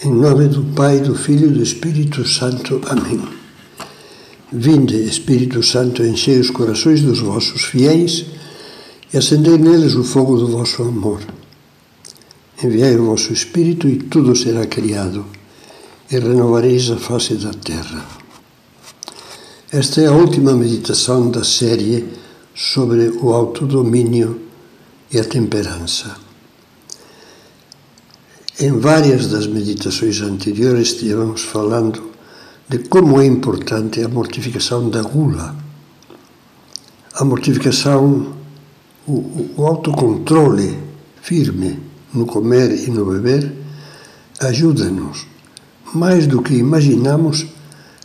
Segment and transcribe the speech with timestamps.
[0.00, 2.80] Em nome do Pai, do Filho e do Espírito Santo.
[2.86, 3.22] Amém.
[4.50, 8.26] Vinde, Espírito Santo, enchei os corações dos vossos fiéis
[9.12, 11.20] e acendei neles o fogo do vosso amor.
[12.62, 15.24] Enviai o vosso Espírito e tudo será criado,
[16.10, 18.04] e renovareis a face da terra.
[19.70, 22.06] Esta é a última meditação da série
[22.54, 24.42] sobre o autodomínio
[25.12, 26.31] e a temperança.
[28.62, 32.12] Em várias das meditações anteriores estivemos falando
[32.68, 35.56] de como é importante a mortificação da gula.
[37.14, 38.36] A mortificação,
[39.04, 40.78] o, o autocontrole
[41.20, 41.80] firme
[42.14, 43.52] no comer e no beber,
[44.38, 45.26] ajuda-nos,
[45.92, 47.44] mais do que imaginamos,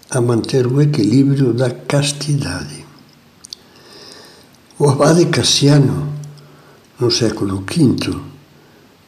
[0.10, 2.84] a manter o equilíbrio da castidade.
[4.80, 6.12] O abade Cassiano,
[7.00, 8.20] no século V,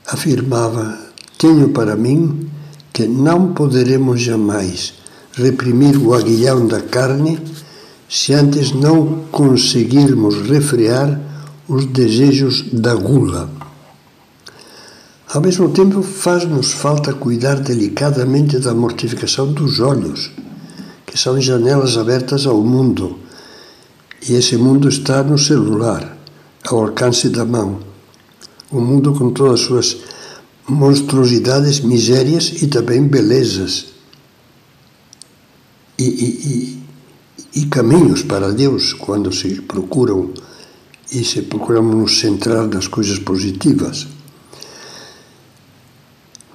[0.05, 1.08] afirmava
[1.39, 2.49] tenho para mim
[2.91, 4.93] que não poderemos jamais
[5.33, 7.39] reprimir o aguilhão da carne
[8.09, 11.17] se antes não conseguirmos refrear
[11.67, 13.49] os desejos da gula.
[15.33, 20.31] Ao mesmo tempo, faz-nos falta cuidar delicadamente da mortificação dos olhos,
[21.05, 23.17] que são janelas abertas ao mundo,
[24.27, 26.17] e esse mundo está no celular,
[26.67, 27.79] ao alcance da mão.
[28.69, 29.97] O mundo com todas as suas
[30.69, 33.87] monstruosidades, misérias e também belezas.
[35.97, 36.83] E, e,
[37.55, 40.31] e, e, caminhos para Deus quando se procuram
[41.11, 44.07] e se procuramos nos centrar nas coisas positivas.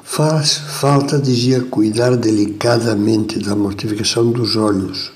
[0.02, 5.10] Faz falta, dizia, cuidar delicadamente da mortificação dos olhos,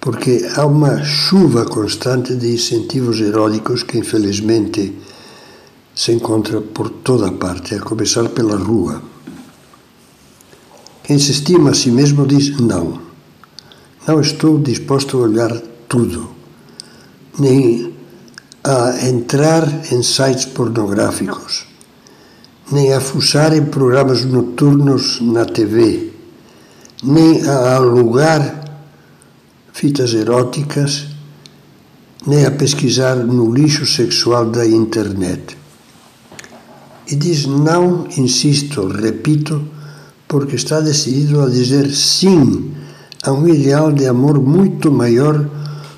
[0.00, 4.92] porque há uma chuva constante de incentivos eróticos que, infelizmente,
[5.94, 9.00] se encontra por toda parte, a começar pela rua.
[11.04, 13.00] Quem se estima a si mesmo diz: Não,
[14.06, 15.52] não estou disposto a olhar
[15.88, 16.30] tudo,
[17.38, 17.94] nem
[18.64, 21.66] a entrar em sites pornográficos,
[22.72, 26.12] nem a fuçar em programas noturnos na TV,
[27.02, 28.64] nem a alugar
[29.72, 31.06] fitas eróticas,
[32.26, 35.63] nem a pesquisar no lixo sexual da internet.
[37.10, 39.62] E diz não, insisto, repito,
[40.26, 42.72] porque está decidido a dizer sim
[43.22, 45.46] a um ideal de amor muito maior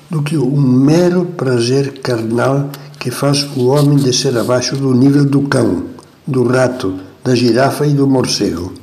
[0.09, 2.69] do que um mero prazer carnal
[2.99, 5.85] que faz o homem descer abaixo do nível do cão,
[6.25, 8.73] do rato, da girafa e do morcego.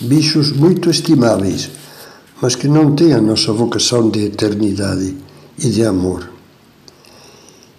[0.00, 1.70] Bichos muito estimáveis,
[2.40, 5.16] mas que não têm a nossa vocação de eternidade
[5.58, 6.30] e de amor.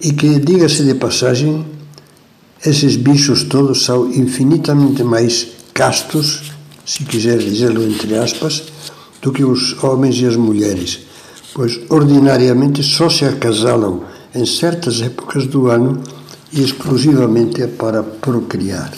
[0.02, 1.66] E que, diga-se de passagem,
[2.66, 6.52] esses bichos todos são infinitamente mais castos,
[6.86, 8.64] se quiser dizê-lo entre aspas,
[9.22, 11.00] do que os homens e as mulheres,
[11.54, 14.04] pois ordinariamente só se acasalam
[14.36, 16.02] em certas épocas do ano
[16.52, 18.92] e exclusivamente para procriar.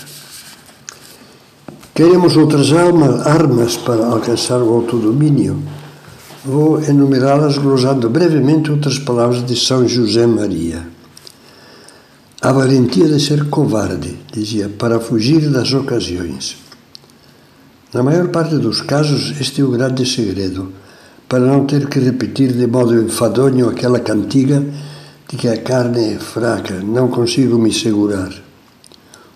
[1.94, 5.62] Queremos outras armas para alcançar o autodomínio.
[6.44, 10.88] Vou enumerá-las glosando brevemente outras palavras de São José Maria.
[12.44, 16.58] A valentia de ser covarde, dizia, para fugir das ocasiões.
[17.94, 20.74] Na maior parte dos casos, este é o grande segredo,
[21.30, 24.60] para não ter que repetir de modo enfadonho aquela cantiga
[25.30, 28.34] de que a carne é fraca, não consigo me segurar.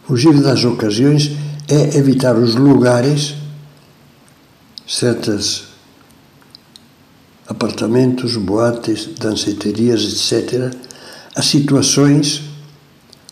[0.08, 1.30] Fugir das ocasiões
[1.68, 3.36] é evitar os lugares,
[4.88, 5.66] certas
[7.48, 10.74] apartamentos, boates, danceterias, etc.,
[11.36, 12.45] as situações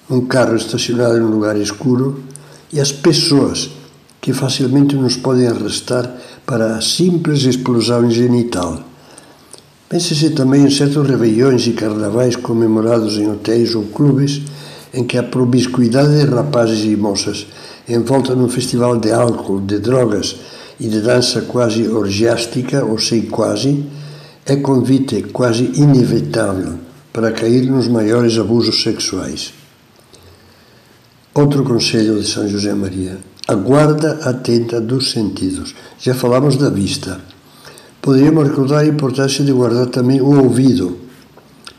[0.09, 2.24] um carro estacionado em um lugar escuro
[2.72, 3.69] e as pessoas
[4.19, 6.09] que facilmente nos podem arrastar
[6.46, 8.81] para a simples explosão genital.
[9.90, 14.42] Pense-se também em certos reveillões e carnavais comemorados em hotéis ou clubes
[14.94, 17.48] em que a promiscuidade de rapazes e moças
[17.88, 20.36] envolta num festival de álcool, de drogas
[20.80, 23.83] e de dança quase orgiástica ou sem quase,
[24.45, 26.75] é convite quase inevitável
[27.12, 29.62] para cair nos maiores abusos sexuais.
[31.35, 35.74] Outro conselho de São José Maria: a guarda atenta dos sentidos.
[36.00, 37.19] Já falamos da vista.
[38.00, 41.00] Poderíamos recordar a importância de guardar também o ouvido,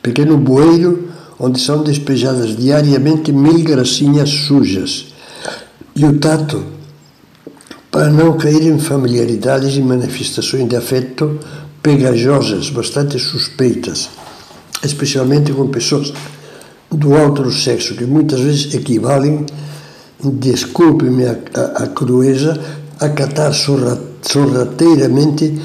[0.03, 1.09] pequeno bueiro
[1.39, 5.07] onde são despejadas diariamente mil gracinhas sujas,
[5.95, 6.65] e o tato,
[7.91, 11.39] para não cair em familiaridades e manifestações de afeto
[11.83, 14.09] pegajosas, bastante suspeitas,
[14.83, 16.13] especialmente com pessoas
[16.97, 19.47] do outro sexo, que muitas vezes equivalem
[20.33, 22.59] desculpe-me a, a, a crueza,
[22.99, 25.61] acatar sorra, sorrateiramente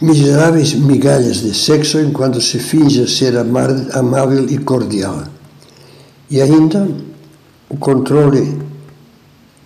[0.00, 5.24] miseráveis migalhas de sexo enquanto se finge ser amável e cordial.
[6.30, 6.88] E ainda
[7.68, 8.58] o controle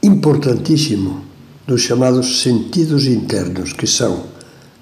[0.03, 1.23] importantíssimo
[1.67, 4.25] dos chamados sentidos internos, que são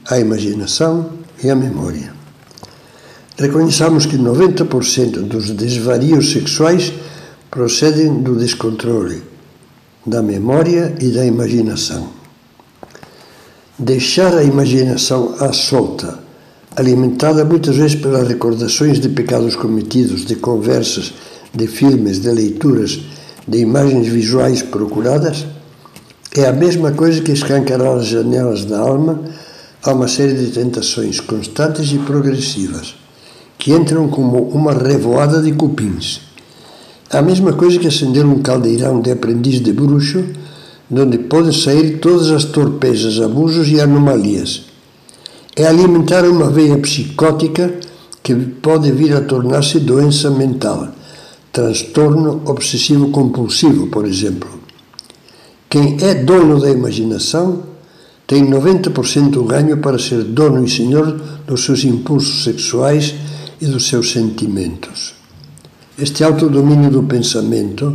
[0.09, 1.11] a imaginação
[1.43, 2.16] e a memória.
[3.39, 6.91] Reconheçamos que 90% dos desvarios sexuais
[7.51, 9.23] procedem do descontrole,
[10.07, 12.09] da memória e da imaginação.
[13.79, 16.19] Deixar a imaginação à solta,
[16.75, 21.13] alimentada muitas vezes pelas recordações de pecados cometidos, de conversas,
[21.55, 23.01] de filmes, de leituras,
[23.47, 25.45] de imagens visuais procuradas,
[26.35, 29.21] é a mesma coisa que escancarar as janelas da alma
[29.83, 32.95] a uma série de tentações constantes e progressivas,
[33.67, 36.21] que entram como uma revoada de cupins.
[37.11, 40.25] A mesma coisa que acender um caldeirão de aprendiz de bruxo
[40.89, 44.67] de onde podem sair todas as torpezas, abusos e anomalias.
[45.57, 47.75] É alimentar uma veia psicótica
[48.23, 50.87] que pode vir a tornar-se doença mental,
[51.51, 54.49] transtorno obsessivo-compulsivo, por exemplo.
[55.69, 57.65] Quem é dono da imaginação
[58.29, 63.13] tem 90% ganho para ser dono e senhor dos seus impulsos sexuais
[63.61, 65.15] e dos seus sentimentos.
[65.99, 67.95] Este autodomínio do pensamento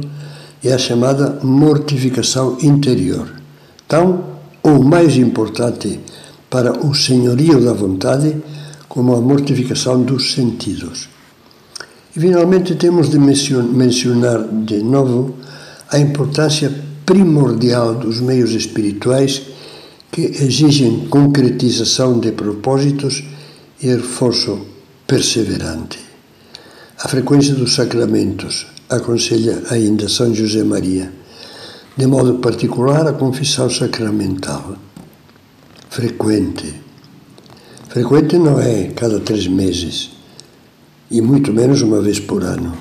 [0.64, 3.30] é a chamada mortificação interior.
[3.88, 4.24] Tão
[4.64, 6.00] ou mais importante
[6.50, 8.36] para o senhorio da vontade
[8.88, 11.10] como a mortificação dos sentidos.
[12.16, 15.36] E finalmente temos de mencionar de novo
[15.90, 16.74] a importância
[17.06, 19.42] primordial dos meios espirituais
[20.12, 23.24] que exigem concretização de propósitos
[23.82, 24.71] e esforço
[25.12, 26.00] perseverante.
[27.04, 31.12] A frequência dos sacramentos, aconselha ainda São José Maria,
[31.98, 34.78] de modo particular a confissão sacramental,
[35.90, 36.74] frequente.
[37.90, 40.12] Frequente não é cada três meses,
[41.10, 42.72] e muito menos uma vez por ano.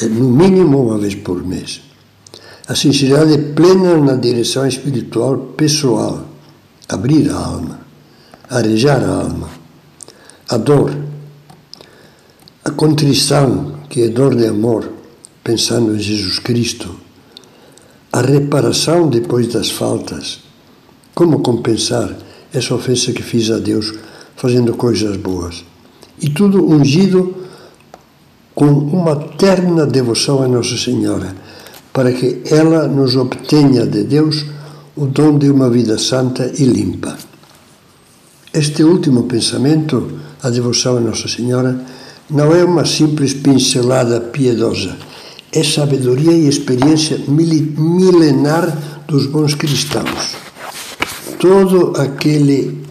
[0.00, 1.80] É no mínimo uma vez por mês.
[2.68, 6.24] A sinceridade é plena na direção espiritual pessoal,
[6.88, 7.80] abrir a alma,
[8.48, 9.50] arejar a alma,
[10.48, 11.05] a dor,
[12.66, 14.90] a contrição, que é dor de amor,
[15.44, 16.96] pensando em Jesus Cristo,
[18.12, 20.40] a reparação depois das faltas.
[21.14, 22.12] Como compensar
[22.52, 23.94] essa ofensa que fiz a Deus
[24.34, 25.64] fazendo coisas boas?
[26.20, 27.36] E tudo ungido
[28.52, 31.36] com uma terna devoção a Nossa Senhora,
[31.92, 34.44] para que ela nos obtenha de Deus
[34.96, 37.16] o dom de uma vida santa e limpa.
[38.52, 41.94] Este último pensamento, a devoção a Nossa Senhora,
[42.30, 44.96] não é uma simples pincelada piedosa
[45.52, 48.76] é sabedoria e experiência milenar
[49.08, 50.36] dos bons cristãos.
[51.38, 52.82] Todo aquele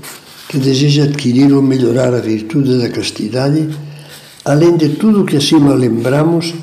[0.47, 3.69] que deseja adquirir ou melhorar a virtude da castidade,
[4.43, 6.53] além de tudo que acima lembramos,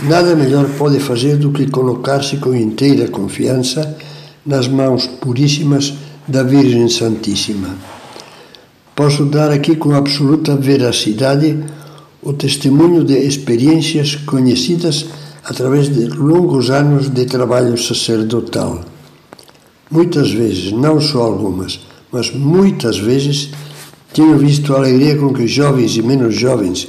[0.00, 3.96] nada melhor pode fazer do que colocar-se com inteira confiança
[4.44, 5.94] nas mãos puríssimas
[6.26, 7.76] da Virgem Santíssima.
[8.96, 11.58] Posso dar aqui com absoluta veracidade
[12.22, 15.06] o testemunho de experiências conhecidas
[15.44, 18.80] através de longos anos de trabalho sacerdotal.
[19.90, 21.80] Muitas vezes, não só algumas,
[22.12, 23.50] mas muitas vezes,
[24.14, 26.88] tenho visto a alegria com que jovens e menos jovens,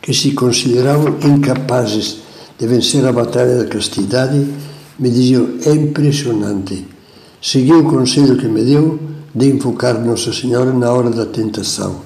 [0.00, 2.18] que se consideravam incapazes
[2.58, 4.46] de vencer a batalha da castidade,
[4.98, 6.86] me diziam: é impressionante.
[7.42, 8.98] Segui o conselho que me deu
[9.34, 12.00] de invocar Nossa Senhora na hora da tentação.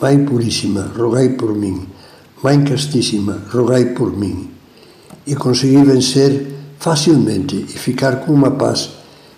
[0.00, 1.86] Mãe Puríssima, rogai por mim.
[2.44, 4.50] Mãe Castíssima, rogai por mim
[5.26, 6.46] e consegui vencer
[6.78, 8.90] facilmente e ficar com uma paz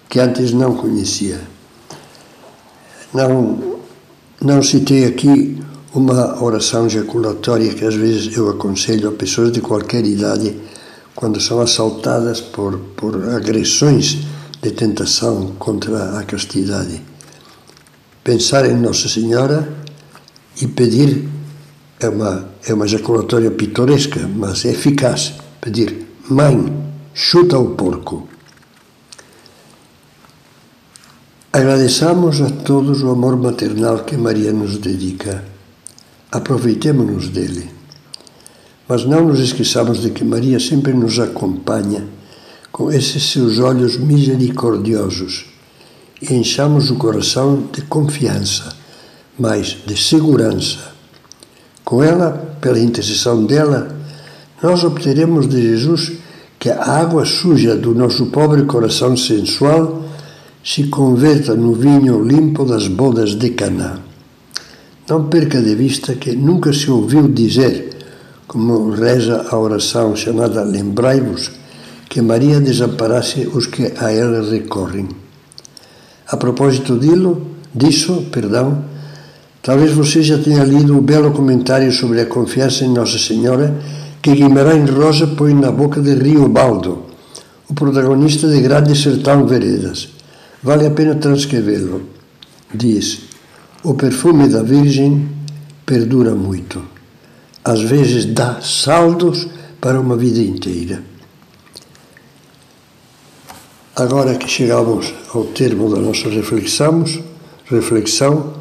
[0.09, 1.41] que antes não conhecia.
[3.15, 3.79] Não,
[4.43, 5.57] não citei aqui
[5.95, 10.57] uma oração ejaculatória que às vezes eu aconselho a pessoas de qualquer idade
[11.15, 14.19] quando são assaltadas por, por agressões
[14.61, 17.01] de tentação contra a castidade.
[18.25, 19.73] Pensar em Nossa Senhora
[20.61, 21.36] e pedir
[22.01, 26.73] é uma, é uma ejaculatória pitoresca, mas é eficaz pedir: Mãe,
[27.15, 28.29] chuta o porco.
[31.53, 35.43] Agradeçamos a todos o amor maternal que Maria nos dedica.
[36.31, 37.71] Aproveitemos-nos dele.
[38.87, 42.07] Mas não nos esqueçamos de que Maria sempre nos acompanha
[42.71, 45.47] com esses seus olhos misericordiosos
[46.21, 48.77] e enchamos o coração de confiança,
[49.39, 50.96] mas de segurança.
[51.87, 53.87] Com ela, pela intercessão dela,
[54.61, 56.15] nós obteremos de Jesus
[56.59, 60.03] que a água suja do nosso pobre coração sensual
[60.65, 64.01] se converta no vinho limpo das bodas de Caná.
[65.09, 67.97] Não perca de vista que nunca se ouviu dizer,
[68.49, 71.53] como reza a oração chamada Lembrai-vos,
[72.09, 75.09] que Maria desamparasse os que a ela recorrem.
[76.27, 78.96] A propósito dilo, disso, perdão,
[79.67, 83.77] talvez você já tenha lido o belo comentário sobre a confiança em Nossa Senhora
[84.23, 87.03] que Guimarães Rosa põe na boca de Rio Baldo,
[87.69, 90.09] o protagonista de Grande Sertão Veredas.
[90.63, 92.03] Vale a pena transcrevê-lo.
[92.73, 93.23] Diz:
[93.83, 95.29] O perfume da Virgem
[95.85, 96.81] perdura muito.
[97.65, 99.49] Às vezes dá saldos
[99.81, 101.03] para uma vida inteira.
[103.97, 107.05] Agora que chegamos ao termo da nossa reflexão,
[107.65, 108.56] reflexão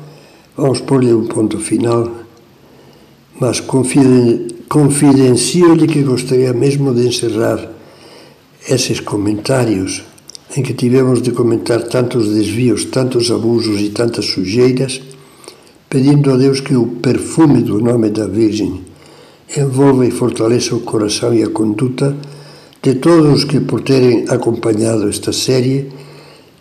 [0.58, 2.10] vamos pôr-lhe um ponto final,
[3.40, 3.62] mas
[4.70, 7.70] confidencio-lhe que gostaria mesmo de encerrar
[8.70, 10.04] esses comentários
[10.56, 15.02] em que tivemos de comentar tantos desvios, tantos abusos e tantas sujeiras,
[15.90, 18.82] pedindo a Deus que o perfume do nome da Virgem
[19.56, 22.16] envolva e fortaleça o coração e a conduta
[22.82, 25.92] de todos os que, por terem acompanhado esta série,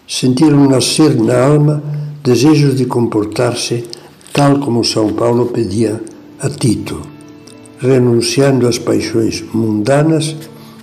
[0.09, 1.94] sentiram nascer na alma
[2.25, 3.85] desejos de comportar-se
[4.33, 6.03] tal como São Paulo pedia
[6.41, 7.03] a Tito,
[7.79, 10.35] renunciando às paixões mundanas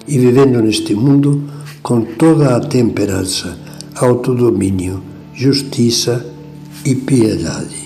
[0.07, 1.43] e vivendo neste mundo
[1.81, 3.57] com toda a temperança,
[3.95, 5.01] autodomínio,
[5.33, 6.23] justiça
[6.85, 7.80] e piedade.